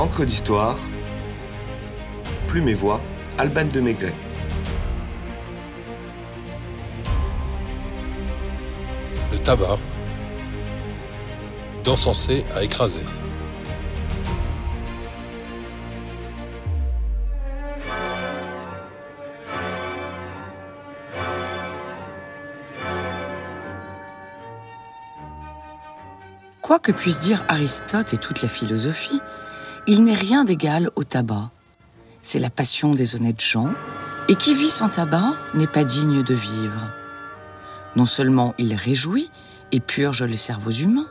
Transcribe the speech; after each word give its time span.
Encre 0.00 0.24
d'histoire, 0.24 0.78
Plume 2.48 2.70
et 2.70 2.74
Voix, 2.74 3.02
Alban 3.36 3.66
de 3.66 3.80
Maigret. 3.80 4.14
Le 9.30 9.38
tabac, 9.40 9.76
d'encenser 11.84 12.46
à 12.54 12.64
écraser. 12.64 13.02
Quoi 26.62 26.78
que 26.78 26.90
puisse 26.90 27.20
dire 27.20 27.44
Aristote 27.48 28.14
et 28.14 28.16
toute 28.16 28.40
la 28.40 28.48
philosophie, 28.48 29.20
il 29.86 30.04
n'est 30.04 30.14
rien 30.14 30.44
d'égal 30.44 30.90
au 30.96 31.04
tabac. 31.04 31.50
C'est 32.22 32.38
la 32.38 32.50
passion 32.50 32.94
des 32.94 33.14
honnêtes 33.14 33.40
gens, 33.40 33.72
et 34.28 34.34
qui 34.34 34.54
vit 34.54 34.70
sans 34.70 34.88
tabac 34.88 35.34
n'est 35.54 35.66
pas 35.66 35.84
digne 35.84 36.22
de 36.22 36.34
vivre. 36.34 36.86
Non 37.96 38.06
seulement 38.06 38.54
il 38.58 38.74
réjouit 38.74 39.30
et 39.72 39.80
purge 39.80 40.22
les 40.22 40.36
cerveaux 40.36 40.70
humains, 40.70 41.08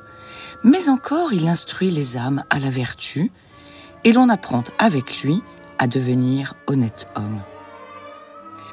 mais 0.63 0.89
encore 0.89 1.33
il 1.33 1.47
instruit 1.47 1.91
les 1.91 2.17
âmes 2.17 2.43
à 2.49 2.59
la 2.59 2.69
vertu, 2.69 3.31
et 4.03 4.13
l'on 4.13 4.29
apprend 4.29 4.63
avec 4.77 5.21
lui 5.23 5.41
à 5.77 5.87
devenir 5.87 6.55
honnête 6.67 7.07
homme. 7.15 7.39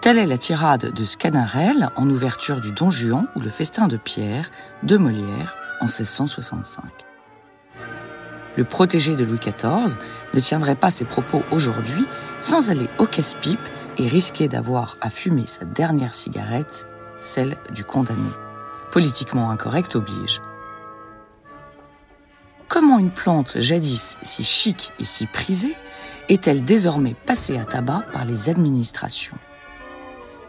Telle 0.03 0.19
est 0.19 0.27
la 0.27 0.39
tirade 0.39 0.93
de 0.93 1.05
Scadarel 1.05 1.91
en 1.97 2.09
ouverture 2.09 2.61
du 2.61 2.71
Don 2.71 2.91
Juan 2.91 3.27
ou 3.35 3.41
le 3.41 3.51
festin 3.51 3.89
de 3.89 3.97
Pierre 3.97 4.51
de 4.85 4.97
Molière 4.97 5.57
en 5.81 5.87
1665. 5.87 6.85
Le 8.57 8.65
protégé 8.65 9.17
de 9.17 9.25
Louis 9.25 9.39
XIV 9.39 9.97
ne 10.35 10.41
tiendrait 10.41 10.77
pas 10.77 10.91
ses 10.91 11.05
propos 11.05 11.43
aujourd'hui 11.51 12.07
sans 12.41 12.71
aller 12.71 12.89
au 12.99 13.07
casse-pipe 13.07 13.69
et 13.99 14.09
risquer 14.09 14.49
d'avoir 14.49 14.97
à 15.01 15.11
fumer 15.11 15.47
sa 15.47 15.65
dernière 15.65 16.15
cigarette, 16.15 16.87
celle 17.19 17.57
du 17.73 17.85
condamné. 17.85 18.29
Politiquement 18.91 19.51
incorrect 19.51 19.97
oblige. 19.97 20.41
Comment 22.69 22.99
une 22.99 23.11
plante 23.11 23.59
jadis 23.61 24.19
si 24.23 24.43
chic 24.43 24.93
et 24.99 25.05
si 25.05 25.27
prisée 25.27 25.75
est-elle 26.29 26.65
désormais 26.65 27.15
passée 27.15 27.59
à 27.59 27.65
tabac 27.65 28.05
par 28.13 28.25
les 28.25 28.51
administrations? 28.51 29.39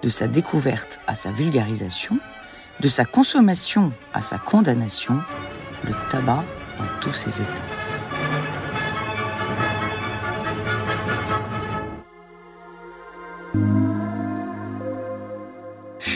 De 0.02 0.10
sa 0.10 0.28
découverte 0.28 1.00
à 1.08 1.16
sa 1.16 1.32
vulgarisation, 1.32 2.20
de 2.80 2.88
sa 2.88 3.06
consommation 3.06 3.94
à 4.14 4.22
sa 4.22 4.38
condamnation, 4.38 5.20
le 5.84 5.94
tabac 6.10 6.44
dans 6.78 7.00
tous 7.02 7.14
ses 7.14 7.42
états. 7.42 7.67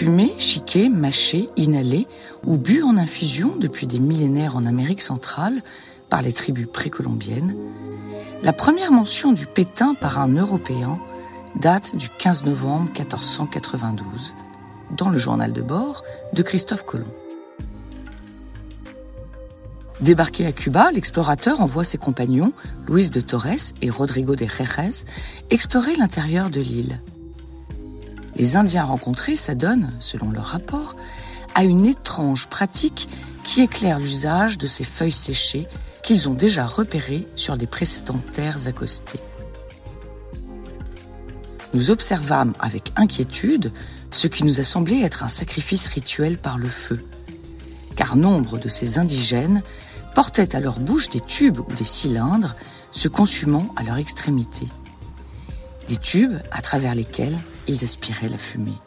Fumé, 0.02 0.34
chiqué, 0.40 0.90
mâché, 0.90 1.48
inhalé 1.58 2.08
ou 2.48 2.58
bu 2.58 2.82
en 2.82 2.98
infusion 2.98 3.56
depuis 3.58 3.86
des 3.86 4.00
millénaires 4.00 4.56
en 4.56 4.66
Amérique 4.66 5.04
centrale 5.04 5.62
par 6.10 6.24
les 6.24 6.34
tribus 6.34 6.66
précolombiennes, 6.66 7.56
la 8.42 8.52
première 8.52 8.92
mention 8.92 9.32
du 9.32 9.46
pétain 9.46 9.94
par 9.94 10.20
un 10.20 10.30
Européen 10.30 11.00
date 11.56 11.96
du 11.96 12.10
15 12.10 12.46
novembre 12.46 12.86
1492 12.86 14.34
dans 14.98 15.10
le 15.10 15.20
journal 15.20 15.54
de 15.54 15.62
bord 15.62 16.04
de 16.34 16.42
Christophe 16.42 16.84
Colomb. 16.84 17.14
Débarqué 20.00 20.48
à 20.48 20.52
Cuba, 20.52 20.90
l'explorateur 20.92 21.62
envoie 21.62 21.84
ses 21.84 22.00
compagnons, 22.00 22.54
Luis 22.90 23.12
de 23.12 23.22
Torres 23.22 23.76
et 23.84 23.92
Rodrigo 23.92 24.36
de 24.36 24.48
Jerez, 24.48 25.06
explorer 25.52 25.94
l'intérieur 25.96 26.50
de 26.50 26.60
l'île. 26.60 27.00
Les 28.36 28.56
Indiens 28.56 28.86
rencontrés 28.86 29.36
s'adonnent, 29.36 29.92
selon 30.00 30.32
leur 30.32 30.46
rapport, 30.46 30.96
à 31.56 31.64
une 31.64 31.86
étrange 31.86 32.48
pratique 32.48 33.10
qui 33.44 33.62
éclaire 33.62 34.00
l'usage 34.00 34.58
de 34.58 34.68
ces 34.68 34.84
feuilles 34.84 35.12
séchées 35.12 35.68
qu'ils 36.04 36.30
ont 36.30 36.34
déjà 36.34 36.66
repérées 36.66 37.28
sur 37.36 37.58
des 37.58 37.68
précédentes 37.68 38.32
terres 38.34 38.68
accostées. 38.68 39.20
Nous 41.74 41.92
observâmes 41.92 42.54
avec 42.60 42.92
inquiétude 42.96 43.72
ce 44.12 44.28
qui 44.28 44.44
nous 44.44 44.60
a 44.60 44.64
semblé 44.64 45.02
être 45.02 45.24
un 45.24 45.30
sacrifice 45.30 45.88
rituel 45.88 46.38
par 46.38 46.58
le 46.58 46.68
feu, 46.68 47.06
car 47.96 48.16
nombre 48.16 48.58
de 48.58 48.68
ces 48.68 49.00
indigènes 49.00 49.64
portaient 50.14 50.56
à 50.56 50.60
leur 50.60 50.80
bouche 50.80 51.10
des 51.10 51.22
tubes 51.22 51.60
ou 51.60 51.74
des 51.74 51.86
cylindres 51.86 52.56
se 52.92 53.08
consumant 53.08 53.74
à 53.78 53.84
leur 53.84 53.96
extrémité, 53.96 54.68
des 55.88 55.96
tubes 55.96 56.38
à 56.52 56.62
travers 56.62 56.94
lesquels 56.94 57.38
ils 57.68 57.84
aspiraient 57.84 58.30
la 58.30 58.38
fumée. 58.38 58.78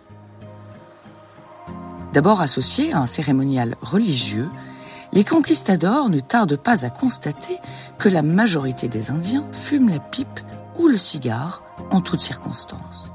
D'abord 2.12 2.40
associés 2.40 2.92
à 2.92 2.98
un 2.98 3.06
cérémonial 3.06 3.76
religieux, 3.80 4.48
les 5.12 5.24
conquistadors 5.24 6.08
ne 6.08 6.20
tardent 6.20 6.56
pas 6.56 6.84
à 6.84 6.90
constater 6.90 7.56
que 7.98 8.08
la 8.08 8.22
majorité 8.22 8.88
des 8.88 9.10
Indiens 9.10 9.44
fument 9.52 9.90
la 9.90 10.00
pipe 10.00 10.40
ou 10.78 10.88
le 10.88 10.98
cigare 10.98 11.62
en 11.90 12.00
toutes 12.00 12.20
circonstances. 12.20 13.10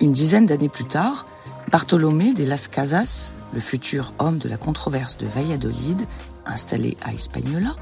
Une 0.00 0.12
dizaine 0.12 0.46
d'années 0.46 0.68
plus 0.68 0.84
tard, 0.84 1.26
Bartolomé 1.70 2.34
de 2.34 2.44
las 2.44 2.68
Casas, 2.68 3.34
le 3.54 3.60
futur 3.60 4.12
homme 4.18 4.38
de 4.38 4.48
la 4.48 4.56
controverse 4.56 5.16
de 5.16 5.26
Valladolid, 5.26 6.06
installé 6.44 6.96
à 7.02 7.12
Hispaniola, 7.12 7.76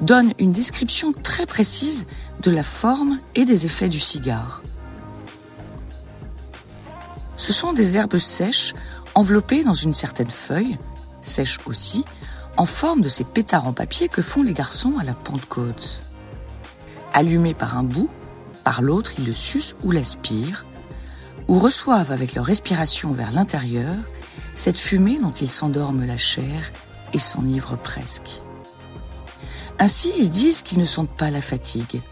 donne 0.00 0.32
une 0.38 0.52
description 0.52 1.12
très 1.12 1.46
précise 1.46 2.06
de 2.42 2.50
la 2.50 2.62
forme 2.62 3.18
et 3.34 3.44
des 3.44 3.66
effets 3.66 3.88
du 3.88 4.00
cigare. 4.00 4.62
Ce 7.36 7.52
sont 7.52 7.72
des 7.72 7.96
herbes 7.96 8.18
sèches 8.18 8.74
enveloppées 9.14 9.64
dans 9.64 9.74
une 9.74 9.92
certaine 9.92 10.30
feuille, 10.30 10.78
sèche 11.20 11.58
aussi, 11.66 12.04
en 12.56 12.66
forme 12.66 13.00
de 13.00 13.08
ces 13.08 13.24
pétards 13.24 13.66
en 13.66 13.72
papier 13.72 14.08
que 14.08 14.22
font 14.22 14.42
les 14.42 14.52
garçons 14.52 14.98
à 15.00 15.04
la 15.04 15.14
Pentecôte. 15.14 16.02
Allumés 17.12 17.54
par 17.54 17.76
un 17.76 17.82
bout, 17.82 18.10
par 18.64 18.82
l'autre 18.82 19.12
ils 19.18 19.26
le 19.26 19.32
sucent 19.32 19.74
ou 19.82 19.90
l'aspirent, 19.90 20.66
ou 21.48 21.58
reçoivent 21.58 22.12
avec 22.12 22.34
leur 22.34 22.46
respiration 22.46 23.12
vers 23.12 23.32
l'intérieur 23.32 23.96
cette 24.54 24.76
fumée 24.76 25.18
dont 25.18 25.32
ils 25.32 25.50
s'endorment 25.50 26.06
la 26.06 26.18
chair 26.18 26.72
et 27.12 27.18
s'enivrent 27.18 27.78
presque. 27.78 28.42
Ainsi, 29.82 30.12
ils 30.16 30.30
disent 30.30 30.62
qu'ils 30.62 30.78
ne 30.78 30.84
sentent 30.84 31.16
pas 31.16 31.32
la 31.32 31.40
fatigue. 31.40 32.02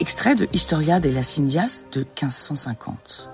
Extrait 0.00 0.34
de 0.34 0.48
Historia 0.54 0.98
de 0.98 1.10
las 1.10 1.38
Indias 1.38 1.84
de 1.92 2.00
1550. 2.00 3.28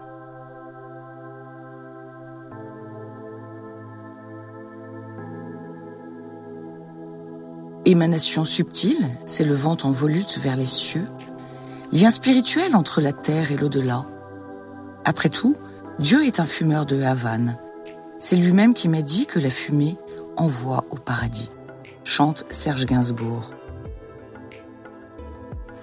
Émanation 7.85 8.45
subtile, 8.45 9.09
s'élevant 9.27 9.77
en 9.85 9.93
volute 9.93 10.37
vers 10.43 10.57
les 10.57 10.67
cieux, 10.67 11.07
lien 11.93 12.11
spirituel 12.11 12.75
entre 12.75 13.01
la 13.01 13.13
terre 13.13 13.53
et 13.53 13.57
l'au-delà, 13.57 14.07
après 15.05 15.29
tout, 15.29 15.55
Dieu 16.01 16.27
est 16.27 16.41
un 16.41 16.47
fumeur 16.47 16.85
de 16.85 17.01
Havane. 17.01 17.59
C'est 18.19 18.35
lui-même 18.35 18.75
qui 18.75 18.89
m'a 18.89 19.03
dit 19.03 19.27
que 19.27 19.39
la 19.39 19.51
fumée 19.51 19.97
envoie 20.37 20.85
au 20.91 20.97
paradis, 20.97 21.51
chante 22.09 22.47
Serge 22.51 22.87
Gainsbourg. 22.87 23.51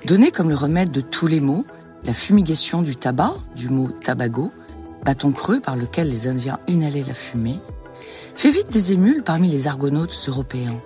Donné 0.05 0.31
comme 0.31 0.49
le 0.49 0.55
remède 0.55 0.89
de 0.89 0.99
tous 0.99 1.27
les 1.27 1.39
maux, 1.39 1.65
la 2.03 2.13
fumigation 2.13 2.81
du 2.81 2.95
tabac, 2.95 3.35
du 3.55 3.69
mot 3.69 3.89
tabago, 3.89 4.51
bâton 5.05 5.31
creux 5.31 5.59
par 5.59 5.75
lequel 5.75 6.09
les 6.09 6.27
Indiens 6.27 6.59
inhalaient 6.67 7.05
la 7.07 7.13
fumée, 7.13 7.59
fait 8.33 8.49
vite 8.49 8.71
des 8.71 8.91
émules 8.91 9.21
parmi 9.21 9.49
les 9.49 9.67
argonautes 9.67 10.19
européens. 10.27 10.81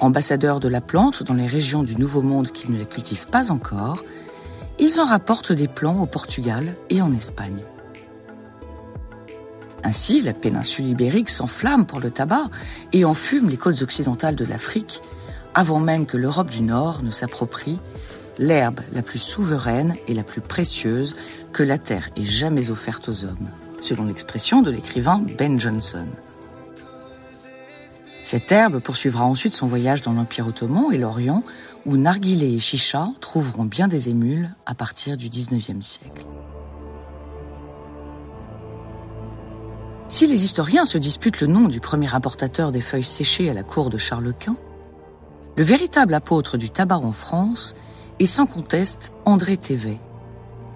Ambassadeurs 0.00 0.58
de 0.58 0.68
la 0.68 0.80
plante 0.80 1.22
dans 1.22 1.34
les 1.34 1.46
régions 1.46 1.84
du 1.84 1.94
Nouveau 1.94 2.20
Monde 2.20 2.50
qui 2.50 2.72
ne 2.72 2.78
la 2.78 2.86
cultivent 2.86 3.28
pas 3.28 3.52
encore, 3.52 4.02
ils 4.80 4.98
en 4.98 5.06
rapportent 5.06 5.52
des 5.52 5.68
plans 5.68 6.02
au 6.02 6.06
Portugal 6.06 6.74
et 6.90 7.00
en 7.00 7.12
Espagne. 7.12 7.62
Ainsi, 9.84 10.22
la 10.22 10.32
péninsule 10.32 10.88
ibérique 10.88 11.28
s'enflamme 11.28 11.86
pour 11.86 12.00
le 12.00 12.10
tabac 12.10 12.44
et 12.92 13.04
enfume 13.04 13.48
les 13.48 13.56
côtes 13.56 13.82
occidentales 13.82 14.36
de 14.36 14.44
l'Afrique, 14.44 15.02
avant 15.54 15.80
même 15.80 16.06
que 16.06 16.16
l'Europe 16.16 16.50
du 16.50 16.62
Nord 16.62 17.02
ne 17.02 17.10
s'approprie 17.10 17.78
l'herbe 18.38 18.80
la 18.92 19.02
plus 19.02 19.18
souveraine 19.18 19.96
et 20.06 20.14
la 20.14 20.22
plus 20.22 20.40
précieuse 20.40 21.16
que 21.52 21.62
la 21.62 21.78
terre 21.78 22.08
ait 22.16 22.24
jamais 22.24 22.70
offerte 22.70 23.08
aux 23.08 23.24
hommes, 23.24 23.48
selon 23.80 24.04
l'expression 24.04 24.62
de 24.62 24.70
l'écrivain 24.70 25.24
Ben 25.36 25.58
Jonson. 25.58 26.06
Cette 28.22 28.52
herbe 28.52 28.80
poursuivra 28.80 29.24
ensuite 29.24 29.54
son 29.54 29.66
voyage 29.66 30.02
dans 30.02 30.12
l'Empire 30.12 30.46
ottoman 30.46 30.92
et 30.92 30.98
l'Orient, 30.98 31.42
où 31.86 31.96
narguilé 31.96 32.54
et 32.54 32.60
chicha 32.60 33.08
trouveront 33.20 33.64
bien 33.64 33.88
des 33.88 34.08
émules 34.08 34.50
à 34.66 34.74
partir 34.74 35.16
du 35.16 35.28
XIXe 35.28 35.84
siècle. 35.84 36.26
Si 40.10 40.26
les 40.26 40.46
historiens 40.46 40.86
se 40.86 40.96
disputent 40.96 41.42
le 41.42 41.48
nom 41.48 41.68
du 41.68 41.80
premier 41.80 42.14
importateur 42.14 42.72
des 42.72 42.80
feuilles 42.80 43.04
séchées 43.04 43.50
à 43.50 43.54
la 43.54 43.62
cour 43.62 43.90
de 43.90 43.98
Charles 43.98 44.32
Quint, 44.32 44.56
Le 45.58 45.62
véritable 45.62 46.14
apôtre 46.14 46.56
du 46.56 46.70
tabac 46.70 46.96
en 46.96 47.12
France 47.12 47.74
est 48.18 48.24
sans 48.26 48.46
conteste 48.46 49.12
André 49.26 49.58
Thévet, 49.58 49.98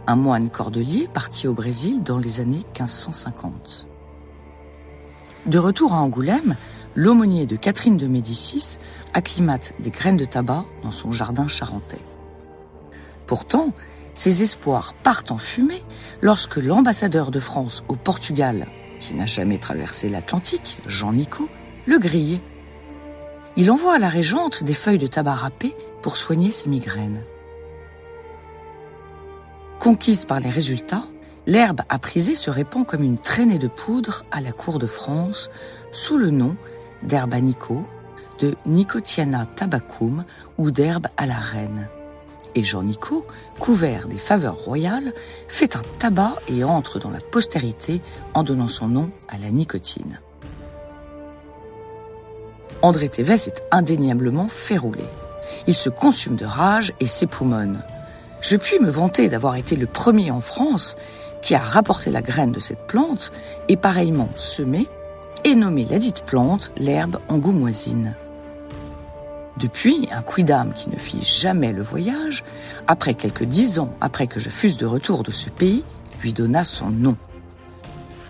un 0.06 0.16
moine 0.16 0.50
cordelier 0.50 1.08
parti 1.14 1.48
au 1.48 1.54
Brésil 1.54 2.02
dans 2.02 2.18
les 2.18 2.40
années 2.40 2.60
1550. 2.78 3.86
De 5.46 5.58
retour 5.58 5.94
à 5.94 5.96
Angoulême, 5.96 6.56
l'aumônier 6.94 7.46
de 7.46 7.56
Catherine 7.56 7.96
de 7.96 8.08
Médicis 8.08 8.80
acclimate 9.14 9.72
des 9.80 9.90
graines 9.90 10.18
de 10.18 10.26
tabac 10.26 10.66
dans 10.82 10.92
son 10.92 11.10
jardin 11.10 11.48
charentais. 11.48 12.04
Pourtant, 13.26 13.72
ses 14.12 14.42
espoirs 14.42 14.92
partent 14.92 15.30
en 15.30 15.38
fumée 15.38 15.82
lorsque 16.20 16.56
l'ambassadeur 16.56 17.30
de 17.30 17.40
France 17.40 17.82
au 17.88 17.96
Portugal, 17.96 18.66
qui 19.02 19.14
n'a 19.14 19.26
jamais 19.26 19.58
traversé 19.58 20.08
l'Atlantique, 20.08 20.78
Jean 20.86 21.12
Nicot, 21.12 21.48
le 21.86 21.98
grille. 21.98 22.40
Il 23.56 23.70
envoie 23.70 23.96
à 23.96 23.98
la 23.98 24.08
régente 24.08 24.62
des 24.62 24.74
feuilles 24.74 24.98
de 24.98 25.08
tabac 25.08 25.34
râpées 25.34 25.74
pour 26.02 26.16
soigner 26.16 26.52
ses 26.52 26.70
migraines. 26.70 27.22
Conquise 29.80 30.24
par 30.24 30.38
les 30.38 30.50
résultats, 30.50 31.04
l'herbe 31.46 31.80
apprisée 31.88 32.36
se 32.36 32.48
répand 32.48 32.86
comme 32.86 33.02
une 33.02 33.18
traînée 33.18 33.58
de 33.58 33.66
poudre 33.66 34.24
à 34.30 34.40
la 34.40 34.52
cour 34.52 34.78
de 34.78 34.86
France 34.86 35.50
sous 35.90 36.16
le 36.16 36.30
nom 36.30 36.56
d'herbe 37.02 37.34
à 37.34 37.40
Nico, 37.40 37.84
de 38.38 38.54
Nicotiana 38.66 39.46
tabacum 39.46 40.24
ou 40.58 40.70
d'herbe 40.70 41.08
à 41.16 41.26
la 41.26 41.34
reine. 41.34 41.88
Et 42.54 42.62
Jean 42.62 42.82
Nico, 42.82 43.26
couvert 43.58 44.08
des 44.08 44.18
faveurs 44.18 44.56
royales, 44.56 45.14
fait 45.48 45.76
un 45.76 45.82
tabac 45.98 46.36
et 46.48 46.64
entre 46.64 46.98
dans 46.98 47.10
la 47.10 47.20
postérité 47.20 48.00
en 48.34 48.42
donnant 48.42 48.68
son 48.68 48.88
nom 48.88 49.10
à 49.28 49.38
la 49.38 49.50
nicotine. 49.50 50.20
André 52.82 53.08
Thévès 53.08 53.46
est 53.46 53.62
indéniablement 53.70 54.48
fait 54.48 54.76
rouler. 54.76 55.08
Il 55.66 55.74
se 55.74 55.88
consume 55.88 56.36
de 56.36 56.44
rage 56.44 56.92
et 57.00 57.06
s'époumonne. 57.06 57.82
Je 58.40 58.56
puis 58.56 58.80
me 58.80 58.90
vanter 58.90 59.28
d'avoir 59.28 59.56
été 59.56 59.76
le 59.76 59.86
premier 59.86 60.30
en 60.30 60.40
France 60.40 60.96
qui 61.42 61.54
a 61.54 61.60
rapporté 61.60 62.10
la 62.10 62.22
graine 62.22 62.52
de 62.52 62.60
cette 62.60 62.86
plante 62.86 63.32
et 63.68 63.76
pareillement 63.76 64.28
semé 64.36 64.88
et 65.44 65.54
nommé 65.54 65.86
la 65.88 65.98
dite 65.98 66.24
plante 66.24 66.72
l'herbe 66.76 67.18
angoumoisine. 67.28 68.16
Depuis, 69.58 70.08
un 70.12 70.22
quidam 70.22 70.72
qui 70.72 70.88
ne 70.88 70.96
fit 70.96 71.22
jamais 71.22 71.72
le 71.72 71.82
voyage, 71.82 72.44
après 72.86 73.14
quelques 73.14 73.44
dix 73.44 73.78
ans 73.78 73.94
après 74.00 74.26
que 74.26 74.40
je 74.40 74.50
fusse 74.50 74.76
de 74.78 74.86
retour 74.86 75.22
de 75.22 75.30
ce 75.30 75.50
pays, 75.50 75.84
lui 76.22 76.32
donna 76.32 76.64
son 76.64 76.90
nom. 76.90 77.16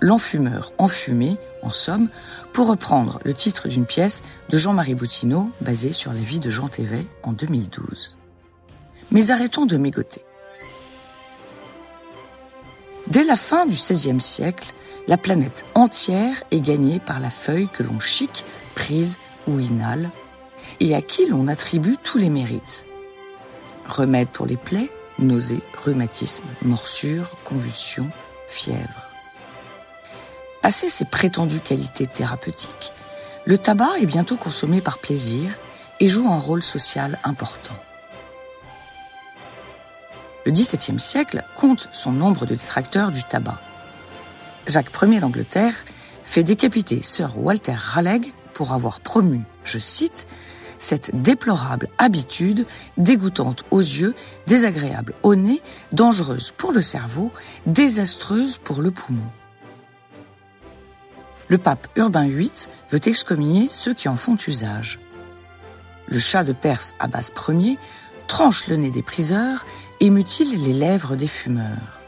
L'enfumeur 0.00 0.72
enfumé, 0.78 1.36
en 1.62 1.70
somme, 1.70 2.08
pour 2.52 2.66
reprendre 2.66 3.20
le 3.24 3.34
titre 3.34 3.68
d'une 3.68 3.86
pièce 3.86 4.22
de 4.50 4.56
Jean-Marie 4.56 4.96
Boutineau 4.96 5.50
basée 5.60 5.92
sur 5.92 6.12
la 6.12 6.18
vie 6.18 6.40
de 6.40 6.50
Jean 6.50 6.68
Thévet 6.68 7.06
en 7.22 7.32
2012. 7.32 8.18
Mais 9.12 9.30
arrêtons 9.30 9.66
de 9.66 9.76
mégoter. 9.76 10.24
Dès 13.06 13.24
la 13.24 13.36
fin 13.36 13.66
du 13.66 13.76
XVIe 13.76 14.20
siècle, 14.20 14.72
la 15.06 15.16
planète 15.16 15.64
entière 15.74 16.42
est 16.50 16.60
gagnée 16.60 16.98
par 16.98 17.20
la 17.20 17.30
feuille 17.30 17.68
que 17.68 17.82
l'on 17.82 18.00
chique, 18.00 18.44
prise 18.74 19.18
ou 19.46 19.58
inhale, 19.60 20.10
et 20.80 20.94
à 20.94 21.02
qui 21.02 21.26
l'on 21.26 21.48
attribue 21.48 21.96
tous 22.02 22.18
les 22.18 22.30
mérites. 22.30 22.86
Remède 23.86 24.28
pour 24.28 24.46
les 24.46 24.56
plaies, 24.56 24.90
nausées, 25.18 25.62
rhumatisme, 25.84 26.44
morsures, 26.62 27.36
convulsions, 27.44 28.10
fièvre. 28.48 29.08
Passé 30.60 30.88
ses 30.88 31.04
prétendues 31.04 31.60
qualités 31.60 32.06
thérapeutiques, 32.06 32.92
le 33.44 33.58
tabac 33.58 33.98
est 34.00 34.06
bientôt 34.06 34.36
consommé 34.36 34.80
par 34.80 34.98
plaisir 34.98 35.50
et 35.98 36.06
joue 36.06 36.28
un 36.28 36.38
rôle 36.38 36.62
social 36.62 37.18
important. 37.24 37.74
Le 40.46 40.52
XVIIe 40.52 40.98
siècle 40.98 41.44
compte 41.56 41.88
son 41.92 42.12
nombre 42.12 42.46
de 42.46 42.54
détracteurs 42.54 43.10
du 43.10 43.22
tabac. 43.24 43.60
Jacques 44.66 44.90
Ier 45.02 45.20
d'Angleterre 45.20 45.74
fait 46.24 46.44
décapiter 46.44 47.02
Sir 47.02 47.36
Walter 47.36 47.74
Raleigh 47.76 48.32
pour 48.54 48.72
avoir 48.72 49.00
promu, 49.00 49.42
je 49.64 49.78
cite, 49.78 50.26
cette 50.82 51.22
déplorable 51.22 51.88
habitude, 51.98 52.66
dégoûtante 52.96 53.64
aux 53.70 53.80
yeux, 53.80 54.14
désagréable 54.46 55.14
au 55.22 55.34
nez, 55.34 55.62
dangereuse 55.92 56.52
pour 56.56 56.72
le 56.72 56.82
cerveau, 56.82 57.30
désastreuse 57.66 58.58
pour 58.58 58.82
le 58.82 58.90
poumon 58.90 59.30
le 61.52 61.58
pape 61.58 61.86
Urbain 61.96 62.28
VIII 62.28 62.50
veut 62.90 63.00
excommunier 63.04 63.68
ceux 63.68 63.92
qui 63.92 64.08
en 64.08 64.16
font 64.16 64.38
usage. 64.48 64.98
Le 66.06 66.18
chat 66.18 66.44
de 66.44 66.54
Perse 66.54 66.94
Abbas 66.98 67.30
Ier 67.48 67.78
tranche 68.26 68.68
le 68.68 68.76
nez 68.76 68.90
des 68.90 69.02
priseurs 69.02 69.66
et 70.00 70.08
mutile 70.08 70.64
les 70.64 70.72
lèvres 70.72 71.14
des 71.14 71.26
fumeurs. 71.26 72.00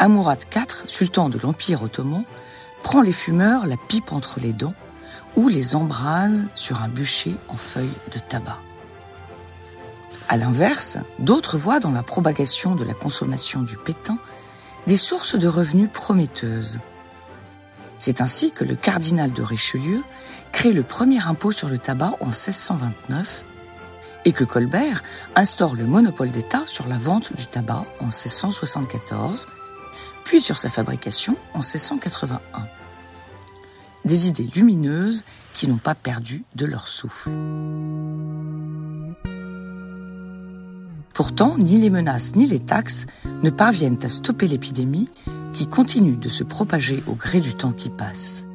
Amourat 0.00 0.34
IV, 0.34 0.82
sultan 0.88 1.28
de 1.28 1.38
l'Empire 1.38 1.84
ottoman, 1.84 2.24
prend 2.82 3.02
les 3.02 3.12
fumeurs 3.12 3.68
la 3.68 3.76
pipe 3.76 4.12
entre 4.12 4.40
les 4.40 4.52
dents 4.52 4.74
ou 5.36 5.48
les 5.48 5.74
embrase 5.74 6.44
sur 6.54 6.82
un 6.82 6.88
bûcher 6.88 7.36
en 7.48 7.56
feuilles 7.56 7.88
de 8.12 8.18
tabac. 8.18 8.58
À 10.28 10.36
l'inverse, 10.36 10.98
d'autres 11.18 11.56
voient 11.56 11.80
dans 11.80 11.90
la 11.90 12.02
propagation 12.02 12.74
de 12.74 12.84
la 12.84 12.94
consommation 12.94 13.62
du 13.62 13.76
pétain 13.76 14.18
des 14.86 14.96
sources 14.96 15.36
de 15.36 15.48
revenus 15.48 15.90
prometteuses. 15.92 16.80
C'est 17.98 18.20
ainsi 18.20 18.52
que 18.52 18.64
le 18.64 18.76
cardinal 18.76 19.32
de 19.32 19.42
Richelieu 19.42 20.02
crée 20.52 20.72
le 20.72 20.82
premier 20.82 21.20
impôt 21.20 21.50
sur 21.50 21.68
le 21.68 21.78
tabac 21.78 22.14
en 22.20 22.26
1629 22.26 23.44
et 24.24 24.32
que 24.32 24.44
Colbert 24.44 25.02
instaure 25.34 25.74
le 25.74 25.86
monopole 25.86 26.30
d'État 26.30 26.62
sur 26.66 26.86
la 26.88 26.98
vente 26.98 27.32
du 27.34 27.46
tabac 27.46 27.86
en 28.00 28.06
1674, 28.06 29.46
puis 30.24 30.40
sur 30.40 30.58
sa 30.58 30.68
fabrication 30.68 31.36
en 31.54 31.60
1681. 31.60 32.40
Des 34.04 34.28
idées 34.28 34.48
lumineuses 34.54 35.24
qui 35.54 35.68
n'ont 35.68 35.76
pas 35.76 35.94
perdu 35.94 36.44
de 36.54 36.66
leur 36.66 36.88
souffle. 36.88 37.30
Pourtant, 41.12 41.58
ni 41.58 41.78
les 41.78 41.90
menaces 41.90 42.36
ni 42.36 42.46
les 42.46 42.60
taxes 42.60 43.06
ne 43.42 43.50
parviennent 43.50 43.98
à 44.04 44.08
stopper 44.08 44.46
l'épidémie 44.46 45.08
qui 45.52 45.66
continue 45.66 46.16
de 46.16 46.28
se 46.28 46.44
propager 46.44 47.02
au 47.08 47.14
gré 47.14 47.40
du 47.40 47.54
temps 47.54 47.72
qui 47.72 47.90
passe. 47.90 48.46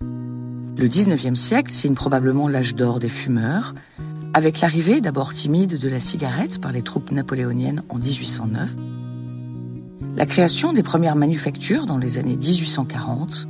Le 0.00 0.88
19e 0.88 1.34
siècle 1.34 1.72
signe 1.72 1.94
probablement 1.94 2.48
l'âge 2.48 2.74
d'or 2.74 2.98
des 2.98 3.08
fumeurs, 3.08 3.74
avec 4.34 4.60
l'arrivée 4.60 5.00
d'abord 5.00 5.32
timide 5.32 5.78
de 5.78 5.88
la 5.88 5.98
cigarette 5.98 6.60
par 6.60 6.70
les 6.70 6.82
troupes 6.82 7.12
napoléoniennes 7.12 7.82
en 7.88 7.96
1809, 7.96 8.76
la 10.16 10.26
création 10.26 10.74
des 10.74 10.82
premières 10.82 11.16
manufactures 11.16 11.86
dans 11.86 11.96
les 11.96 12.18
années 12.18 12.36
1840 12.36 13.48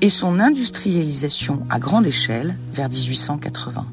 et 0.00 0.08
son 0.08 0.38
industrialisation 0.40 1.66
à 1.70 1.78
grande 1.78 2.06
échelle 2.06 2.56
vers 2.72 2.88
1880. 2.88 3.86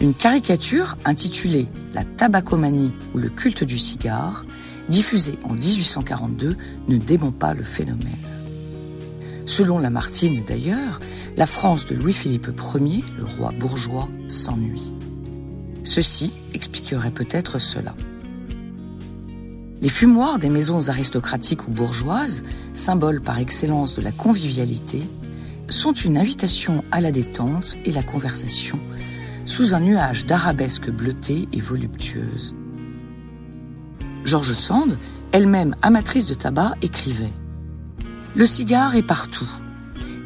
Une 0.00 0.14
caricature 0.14 0.96
intitulée 1.04 1.66
La 1.94 2.04
tabacomanie 2.04 2.92
ou 3.14 3.18
le 3.18 3.28
culte 3.28 3.64
du 3.64 3.78
cigare 3.78 4.44
diffusé 4.88 5.38
en 5.44 5.54
1842, 5.54 6.56
ne 6.88 6.96
dément 6.98 7.30
pas 7.30 7.54
le 7.54 7.62
phénomène. 7.62 8.06
Selon 9.46 9.78
Lamartine 9.78 10.44
d'ailleurs, 10.44 11.00
la 11.36 11.46
France 11.46 11.86
de 11.86 11.94
Louis-Philippe 11.94 12.48
Ier, 12.74 13.04
le 13.16 13.24
roi 13.24 13.52
bourgeois, 13.58 14.08
s'ennuie. 14.28 14.94
Ceci 15.84 16.32
expliquerait 16.54 17.10
peut-être 17.10 17.58
cela. 17.58 17.94
Les 19.82 19.88
fumoirs 19.88 20.38
des 20.38 20.48
maisons 20.48 20.88
aristocratiques 20.88 21.66
ou 21.66 21.72
bourgeoises, 21.72 22.44
symbole 22.72 23.20
par 23.20 23.40
excellence 23.40 23.96
de 23.96 24.00
la 24.00 24.12
convivialité, 24.12 25.02
sont 25.68 25.92
une 25.92 26.16
invitation 26.16 26.84
à 26.92 27.00
la 27.00 27.10
détente 27.10 27.76
et 27.84 27.90
la 27.90 28.04
conversation, 28.04 28.78
sous 29.44 29.74
un 29.74 29.80
nuage 29.80 30.24
d'arabesques 30.24 30.90
bleutées 30.90 31.48
et 31.52 31.60
voluptueuses. 31.60 32.54
George 34.24 34.52
Sand, 34.52 34.96
elle-même 35.32 35.74
amatrice 35.82 36.28
de 36.28 36.34
tabac, 36.34 36.74
écrivait 36.80 37.32
Le 38.36 38.46
cigare 38.46 38.94
est 38.94 39.02
partout. 39.02 39.50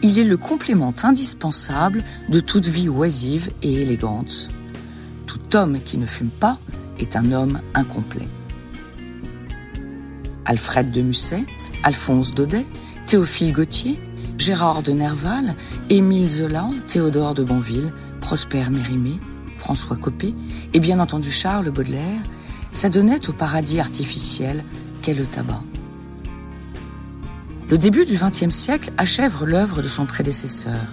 Il 0.03 0.19
est 0.19 0.25
le 0.25 0.37
complément 0.37 0.93
indispensable 1.03 2.05
de 2.29 2.41
toute 2.41 2.67
vie 2.67 2.91
oisive 2.91 3.51
et 3.63 3.81
élégante. 3.81 4.51
Tout 5.25 5.57
homme 5.57 5.81
qui 5.83 5.97
ne 5.97 6.07
fume 6.07 6.29
pas 6.29 6.59
est 6.99 7.17
un 7.17 7.33
homme 7.33 7.63
incomplet. 7.73 8.29
Alfred 10.47 10.91
de 10.91 11.03
Musset, 11.03 11.45
Alphonse 11.83 12.33
Daudet, 12.35 12.65
Théophile 13.07 13.53
Gautier, 13.53 13.99
Gérard 14.39 14.83
de 14.83 14.93
Nerval, 14.93 15.55
Émile 15.91 16.29
Zola, 16.29 16.69
Théodore 16.87 17.35
de 17.35 17.45
Bonville, 17.45 17.93
Prosper 18.21 18.65
Mérimée, 18.71 19.19
François 19.57 19.97
Copé 19.97 20.35
et 20.73 20.81
bien 20.81 21.01
entendu 21.01 21.31
Charles 21.31 21.71
Baudelaire 21.71 22.21
s'adonnait 22.73 23.29
au 23.29 23.33
paradis 23.33 23.81
artificiel 23.81 24.65
qu'est 25.03 25.15
le 25.15 25.27
tabac. 25.27 25.63
Le 27.69 27.79
début 27.79 28.05
du 28.05 28.17
XXe 28.17 28.55
siècle 28.55 28.93
achève 28.97 29.45
l'œuvre 29.45 29.83
de 29.83 29.89
son 29.89 30.07
prédécesseur. 30.07 30.87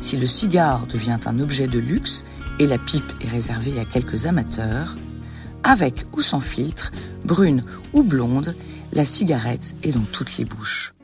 si 0.00 0.16
le 0.16 0.26
cigare 0.26 0.86
devient 0.86 1.18
un 1.26 1.40
objet 1.40 1.66
de 1.66 1.78
luxe 1.78 2.24
et 2.58 2.66
la 2.66 2.78
pipe 2.78 3.12
est 3.20 3.28
réservée 3.28 3.80
à 3.80 3.84
quelques 3.84 4.26
amateurs, 4.26 4.96
avec 5.64 6.06
ou 6.12 6.22
sans 6.22 6.40
filtre, 6.40 6.92
brune 7.28 7.62
ou 7.92 8.02
blonde, 8.02 8.56
la 8.92 9.04
cigarette 9.04 9.76
est 9.84 9.92
dans 9.92 10.06
toutes 10.10 10.36
les 10.38 10.44
bouches. 10.44 10.94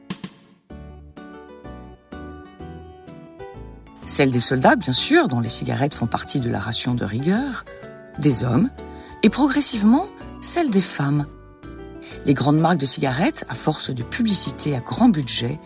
Celle 4.07 4.33
des 4.33 4.41
soldats, 4.41 4.75
bien 4.75 4.93
sûr, 4.93 5.29
dont 5.29 5.41
les 5.41 5.49
cigarettes 5.49 5.95
font 5.95 6.07
partie 6.07 6.41
de 6.41 6.51
la 6.51 6.59
ration 6.59 6.95
de 6.95 7.05
rigueur, 7.05 7.65
des 8.19 8.43
hommes, 8.43 8.71
et 9.23 9.31
progressivement 9.31 10.07
celle 10.41 10.71
des 10.71 10.81
femmes. 10.81 11.27
Les 12.27 12.35
grandes 12.35 12.59
marques 12.59 12.79
de 12.79 12.87
cigarettes, 12.87 13.45
à 13.49 13.55
force 13.55 13.91
de 13.91 14.03
publicité 14.03 14.75
à 14.75 14.81
grand 14.81 15.09
budget, 15.09 15.61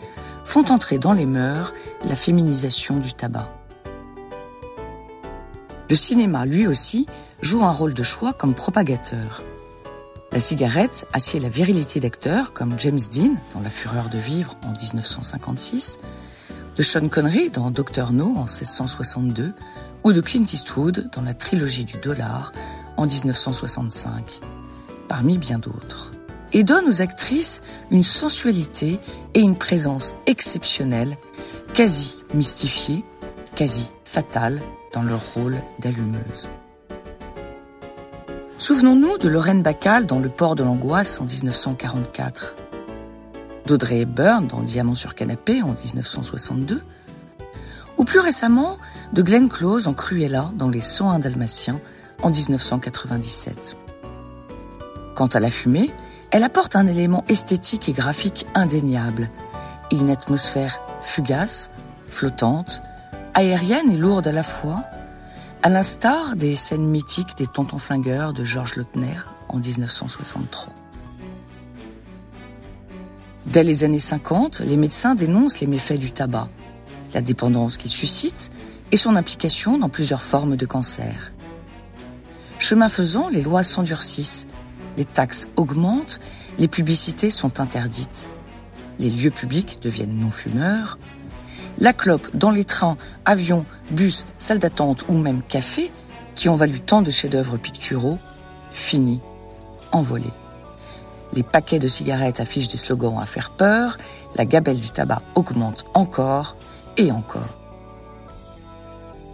font 0.45 0.71
entrer 0.71 0.99
dans 0.99 1.13
les 1.13 1.27
mœurs 1.27 1.73
la 2.05 2.15
féminisation 2.15 2.99
du 2.99 3.13
tabac. 3.13 3.53
Le 5.89 5.97
cinéma, 5.97 6.47
lui 6.47 6.67
aussi, 6.67 7.07
joue 7.43 7.65
un 7.65 7.73
rôle 7.73 7.95
de 7.95 8.03
choix 8.03 8.33
comme 8.33 8.55
propagateur. 8.55 9.43
La 10.31 10.41
cigarette 10.41 11.07
assied 11.15 11.41
la 11.41 11.49
virilité 11.49 12.01
d'acteurs 12.01 12.53
comme 12.53 12.79
James 12.79 12.99
Dean 13.13 13.35
dans 13.55 13.61
La 13.61 13.71
Fureur 13.71 14.11
de 14.11 14.19
vivre 14.19 14.57
en 14.63 14.73
1956, 14.73 15.99
de 16.77 16.83
Sean 16.83 17.09
Connery 17.09 17.49
dans 17.49 17.71
Doctor 17.71 18.13
No 18.13 18.27
en 18.37 18.45
1662 18.45 19.55
ou 20.05 20.13
de 20.13 20.21
Clint 20.21 20.45
Eastwood 20.45 21.09
dans 21.15 21.23
la 21.23 21.33
trilogie 21.33 21.87
du 21.87 21.97
dollar 21.97 22.53
en 22.99 23.07
1965, 23.07 24.41
parmi 25.09 25.39
bien 25.39 25.59
d'autres, 25.59 26.13
et 26.53 26.63
donne 26.63 26.87
aux 26.87 27.01
actrices 27.01 27.63
une 27.91 28.05
sensualité 28.05 29.01
et 29.33 29.41
une 29.41 29.57
présence 29.57 30.15
exceptionnelle, 30.27 31.17
quasi 31.73 32.23
mystifiée, 32.35 33.03
quasi 33.57 33.89
fatale 34.05 34.61
dans 34.93 35.03
leur 35.03 35.23
rôle 35.35 35.57
d'allumeuse. 35.81 36.51
Souvenons-nous 38.69 39.17
de 39.17 39.29
Lorraine 39.29 39.63
Bacal 39.63 40.05
dans 40.05 40.19
Le 40.19 40.29
port 40.29 40.55
de 40.55 40.63
l'angoisse 40.63 41.23
en 41.23 41.25
1944, 41.25 42.57
d'Audrey 43.65 44.01
Hepburn 44.01 44.47
dans 44.47 44.61
Diamant 44.61 44.95
sur 44.95 45.15
canapé 45.15 45.63
en 45.63 45.69
1962, 45.69 46.83
ou 47.97 48.05
plus 48.05 48.19
récemment 48.19 48.77
de 49.15 49.23
Glenn 49.23 49.49
Close 49.49 49.89
en 49.89 49.95
Cruella 49.95 50.51
dans 50.55 50.69
Les 50.69 50.83
101 50.83 51.21
Dalmatiens 51.21 51.81
en 52.23 52.29
1997. 52.29 53.79
Quant 55.15 55.29
à 55.29 55.41
la 55.41 55.49
fumée, 55.49 55.91
elle 56.31 56.45
apporte 56.45 56.77
un 56.77 56.87
élément 56.87 57.25
esthétique 57.27 57.89
et 57.89 57.95
graphique 57.95 58.47
indéniable. 58.55 59.31
Et 59.91 59.97
une 59.97 60.11
atmosphère 60.11 60.79
fugace, 61.01 61.71
flottante, 62.07 62.83
aérienne 63.33 63.91
et 63.91 63.97
lourde 63.97 64.27
à 64.27 64.33
la 64.33 64.43
fois, 64.43 64.85
à 65.63 65.69
l'instar 65.69 66.37
des 66.37 66.55
scènes 66.55 66.87
mythiques 66.87 67.37
des 67.37 67.47
Tontons 67.47 67.79
Flingueurs 67.79 68.33
de 68.33 68.45
Georges 68.45 68.77
Lautner 68.77 69.17
en 69.49 69.59
1963. 69.59 70.73
Dès 73.47 73.65
les 73.65 73.83
années 73.83 73.99
50, 73.99 74.61
les 74.61 74.77
médecins 74.77 75.15
dénoncent 75.15 75.61
les 75.61 75.67
méfaits 75.67 75.99
du 75.99 76.13
tabac, 76.13 76.49
la 77.13 77.23
dépendance 77.23 77.77
qu'il 77.77 77.91
suscite 77.91 78.51
et 78.93 78.97
son 78.97 79.17
implication 79.17 79.79
dans 79.79 79.89
plusieurs 79.89 80.23
formes 80.23 80.57
de 80.57 80.67
cancer. 80.67 81.33
Chemin 82.59 82.89
faisant, 82.89 83.29
les 83.29 83.43
lois 83.43 83.63
s'endurcissent, 83.63 84.47
les 84.97 85.05
taxes 85.05 85.49
augmentent, 85.57 86.21
les 86.59 86.69
publicités 86.69 87.31
sont 87.31 87.61
interdites, 87.61 88.31
les 88.99 89.11
lieux 89.11 89.31
publics 89.31 89.79
deviennent 89.83 90.21
non-fumeurs, 90.21 90.99
la 91.81 91.93
clope 91.93 92.29
dans 92.35 92.51
les 92.51 92.65
trains, 92.65 92.97
avions, 93.25 93.65
bus, 93.91 94.27
salles 94.37 94.59
d'attente 94.59 95.05
ou 95.09 95.17
même 95.17 95.43
cafés, 95.43 95.93
qui 96.35 96.49
ont 96.49 96.55
valu 96.55 96.81
tant 96.81 97.03
de 97.03 97.11
chefs-d'œuvre 97.11 97.57
picturaux, 97.57 98.19
fini, 98.73 99.21
envolé. 99.93 100.31
Les 101.33 101.43
paquets 101.43 101.79
de 101.79 101.89
cigarettes 101.89 102.41
affichent 102.41 102.69
des 102.69 102.77
slogans 102.77 103.19
à 103.21 103.27
faire 103.27 103.51
peur, 103.51 103.97
la 104.37 104.45
gabelle 104.45 104.81
du 104.81 104.91
tabac 104.91 105.23
augmente 105.35 105.87
encore 105.95 106.57
et 106.97 107.13
encore. 107.13 107.59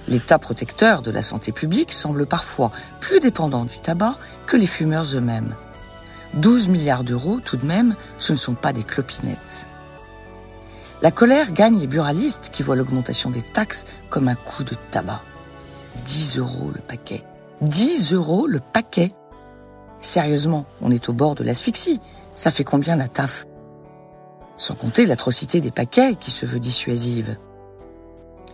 L'État 0.07 0.39
protecteur 0.39 1.03
de 1.03 1.11
la 1.11 1.23
santé 1.23 1.51
publique 1.51 1.93
semble 1.93 2.27
parfois 2.27 2.71
plus 3.01 3.21
dépendant 3.21 3.65
du 3.65 3.79
tabac 3.79 4.17
que 4.47 4.57
les 4.57 4.67
fumeurs 4.67 5.07
eux-mêmes. 5.15 5.55
12 6.35 6.69
milliards 6.69 7.05
d'euros 7.05 7.41
tout 7.43 7.57
de 7.57 7.65
même, 7.65 7.95
ce 8.19 8.33
ne 8.33 8.39
sont 8.39 8.55
pas 8.55 8.73
des 8.73 8.83
clopinettes. 8.83 9.69
La 11.03 11.11
colère 11.11 11.53
gagne 11.53 11.79
les 11.79 11.87
buralistes 11.87 12.51
qui 12.53 12.63
voient 12.63 12.77
l'augmentation 12.77 13.31
des 13.31 13.43
taxes 13.43 13.85
comme 14.09 14.29
un 14.29 14.35
coup 14.35 14.65
de 14.65 14.75
tabac. 14.91 15.21
10 16.05 16.39
euros 16.39 16.71
le 16.75 16.81
paquet. 16.81 17.25
10 17.61 18.13
euros 18.13 18.47
le 18.47 18.61
paquet. 18.61 19.13
Sérieusement, 20.01 20.67
on 20.83 20.91
est 20.91 21.09
au 21.09 21.13
bord 21.13 21.35
de 21.35 21.45
l'asphyxie. 21.45 22.01
Ça 22.35 22.51
fait 22.51 22.65
combien 22.65 22.97
la 22.97 23.09
taf? 23.09 23.47
Sans 24.57 24.75
compter 24.75 25.07
l'atrocité 25.07 25.61
des 25.61 25.71
paquets 25.71 26.15
qui 26.15 26.31
se 26.31 26.47
veut 26.47 26.61
dissuasive. 26.61 27.37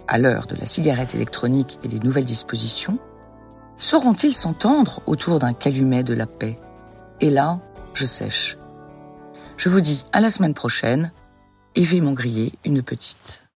À 0.09 0.19
l'heure 0.19 0.47
de 0.47 0.57
la 0.57 0.67
cigarette 0.67 1.15
électronique 1.15 1.79
et 1.83 1.89
des 1.89 2.01
nouvelles 2.01 2.25
dispositions, 2.25 2.99
sauront-ils 3.79 4.35
s'entendre 4.35 5.03
autour 5.07 5.39
d'un 5.39 5.53
calumet 5.53 6.03
de 6.03 6.15
la 6.15 6.27
paix? 6.27 6.57
Et 7.21 7.31
là, 7.31 7.61
je 7.95 8.07
sèche. 8.07 8.59
Je 9.57 9.69
vous 9.69 9.81
dis 9.81 10.05
à 10.13 10.21
la 10.21 10.31
semaine 10.31 10.55
prochaine 10.55 11.13
et 11.75 11.85
vais 11.85 12.01
m'en 12.01 12.13
griller 12.13 12.53
une 12.65 12.83
petite. 12.83 13.50